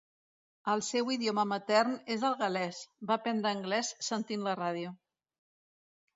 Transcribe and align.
El 0.71 0.79
seu 0.85 1.11
idioma 1.15 1.43
matern 1.49 1.93
és 2.15 2.25
el 2.31 2.37
gal·lès; 2.39 2.81
va 3.11 3.19
aprendre 3.19 3.53
l'anglès 3.53 3.93
sentint 4.09 4.49
la 4.51 4.57
ràdio. 4.63 4.97